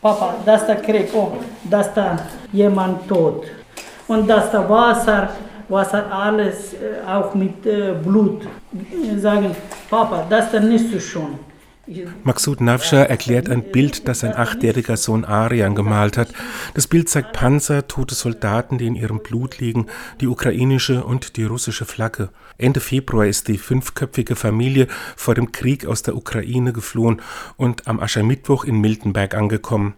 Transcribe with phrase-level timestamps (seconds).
[0.00, 1.32] Papa, das der Krieg, oh,
[1.64, 2.16] das da
[2.52, 3.44] jemand tot.
[4.06, 5.28] Und das ist der Wasser,
[5.68, 8.42] Wasser alles, äh, auch mit äh, Blut.
[9.16, 9.54] Sagen,
[9.90, 11.38] Papa, das der nicht schon.
[12.22, 16.28] Maksud Nafscha erklärt ein Bild, das sein achtjähriger Sohn Arian gemalt hat.
[16.74, 19.86] Das Bild zeigt Panzer, tote Soldaten, die in ihrem Blut liegen,
[20.20, 22.28] die ukrainische und die russische Flagge.
[22.58, 24.86] Ende Februar ist die fünfköpfige Familie
[25.16, 27.22] vor dem Krieg aus der Ukraine geflohen
[27.56, 29.94] und am Aschermittwoch in Miltenberg angekommen.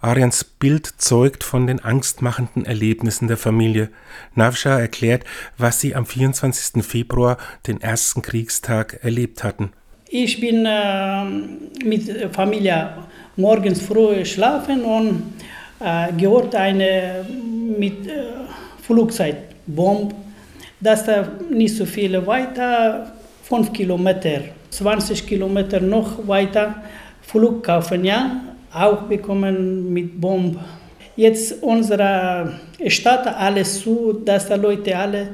[0.00, 3.88] Arians Bild zeugt von den angstmachenden Erlebnissen der Familie.
[4.34, 5.24] Navsha erklärt,
[5.58, 6.84] was sie am 24.
[6.84, 9.72] Februar, den ersten Kriegstag, erlebt hatten.
[10.14, 11.24] Ich bin äh,
[11.86, 12.90] mit Familie
[13.34, 15.22] morgens früh schlafen und
[15.80, 17.24] äh, gehört eine
[17.78, 18.24] mit äh,
[18.82, 20.14] Flugzeugbombe.
[20.78, 23.10] Das da nicht so viel weiter,
[23.44, 26.74] 5 Kilometer, 20 Kilometer noch weiter,
[27.22, 28.38] Flughafen, ja,
[28.70, 30.58] auch bekommen mit Bombe.
[31.16, 35.28] Jetzt unsere Stadt alles zu, dass die Leute alle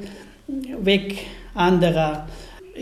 [0.80, 1.16] weg
[1.52, 2.22] andere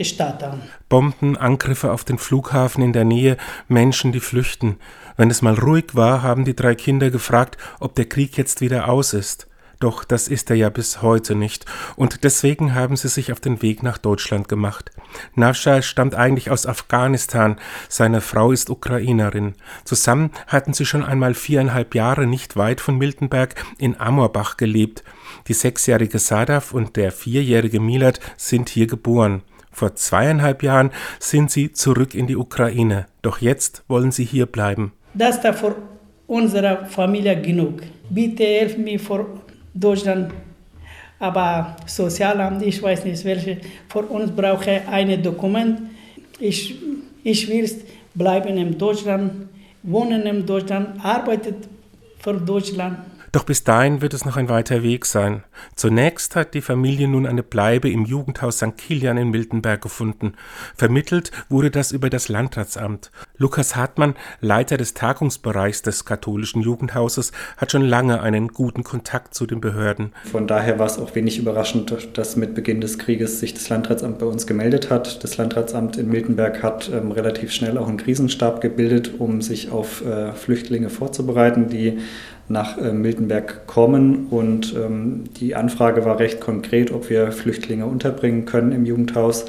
[0.05, 0.45] Stadt.
[0.89, 3.37] Bombenangriffe auf den Flughafen in der Nähe,
[3.69, 4.77] Menschen, die flüchten.
[5.17, 8.89] Wenn es mal ruhig war, haben die drei Kinder gefragt, ob der Krieg jetzt wieder
[8.89, 9.49] aus ist.
[9.79, 11.67] Doch das ist er ja bis heute nicht,
[11.97, 14.91] und deswegen haben sie sich auf den Weg nach Deutschland gemacht.
[15.35, 17.57] Nafsha stammt eigentlich aus Afghanistan,
[17.89, 19.55] seine Frau ist Ukrainerin.
[19.85, 25.05] Zusammen hatten sie schon einmal viereinhalb Jahre nicht weit von Miltenberg in Amorbach gelebt.
[25.49, 29.43] Die sechsjährige Sadaf und der vierjährige Milad sind hier geboren.
[29.77, 34.93] Vor zweieinhalb Jahren sind sie zurück in die Ukraine, doch jetzt wollen sie hier bleiben.
[35.13, 35.77] Das ist für
[36.27, 37.83] unsere Familie genug.
[38.09, 39.27] Bitte helft mir vor
[39.75, 40.33] Deutschland.
[41.19, 43.59] Aber Sozialamt, ich weiß nicht welche,
[43.91, 45.83] für uns brauche ich ein Dokument.
[46.41, 46.77] Ich,
[47.23, 47.71] ich will
[48.15, 49.47] bleiben in Deutschland,
[49.83, 51.69] wohnen in Deutschland, arbeitet
[52.21, 52.97] für Deutschland.
[53.33, 55.45] Doch bis dahin wird es noch ein weiter Weg sein.
[55.75, 58.77] Zunächst hat die Familie nun eine Bleibe im Jugendhaus St.
[58.77, 60.35] Kilian in Miltenberg gefunden.
[60.77, 63.11] Vermittelt wurde das über das Landratsamt.
[63.39, 69.47] Lukas Hartmann, Leiter des Tagungsbereichs des katholischen Jugendhauses, hat schon lange einen guten Kontakt zu
[69.47, 70.13] den Behörden.
[70.31, 74.19] Von daher war es auch wenig überraschend, dass mit Beginn des Krieges sich das Landratsamt
[74.19, 75.23] bei uns gemeldet hat.
[75.25, 80.05] Das Landratsamt in Miltenberg hat ähm, relativ schnell auch einen Krisenstab gebildet, um sich auf
[80.05, 81.99] äh, Flüchtlinge vorzubereiten, die
[82.49, 84.27] nach äh, Miltenberg kommen.
[84.29, 89.47] Und ähm, die Anfrage war recht konkret, ob wir Flüchtlinge unterbringen können im Jugendhaus.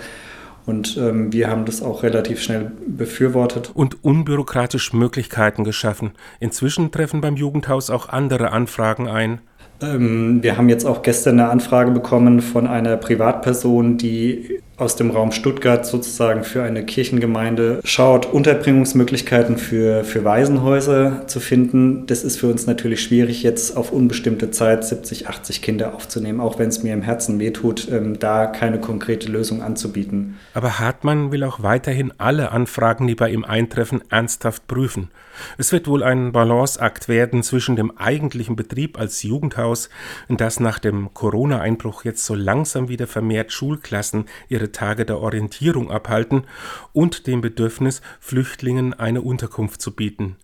[0.65, 3.71] Und ähm, wir haben das auch relativ schnell befürwortet.
[3.73, 6.11] Und unbürokratisch Möglichkeiten geschaffen.
[6.41, 9.39] Inzwischen treffen beim Jugendhaus auch andere Anfragen ein.
[9.81, 15.09] Ähm, wir haben jetzt auch gestern eine Anfrage bekommen von einer Privatperson, die aus dem
[15.09, 22.05] Raum Stuttgart sozusagen für eine Kirchengemeinde schaut, Unterbringungsmöglichkeiten für, für Waisenhäuser zu finden.
[22.05, 26.59] Das ist für uns natürlich schwierig, jetzt auf unbestimmte Zeit 70, 80 Kinder aufzunehmen, auch
[26.59, 30.37] wenn es mir im Herzen wehtut, ähm, da keine konkrete Lösung anzubieten.
[30.53, 35.09] Aber Hartmann will auch weiterhin alle Anfragen, die bei ihm eintreffen, ernsthaft prüfen.
[35.57, 39.89] Es wird wohl ein Balanceakt werden zwischen dem eigentlichen Betrieb als Jugendhaus,
[40.27, 45.89] das nach dem Corona-Einbruch jetzt so langsam wieder vermehrt Schulklassen ihre ihre Tage der Orientierung
[45.89, 46.43] abhalten
[46.93, 50.35] und dem Bedürfnis, Flüchtlingen eine Unterkunft zu bieten.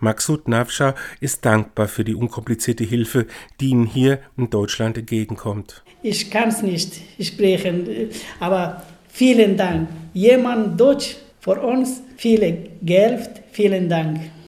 [0.00, 3.26] Maksud Navscha ist dankbar für die unkomplizierte Hilfe,
[3.60, 5.82] die ihm hier in Deutschland entgegenkommt.
[6.02, 9.88] Ich kann es nicht sprechen, aber vielen Dank.
[10.12, 14.20] Jemand Deutsch für uns, viele Geld, vielen Dank.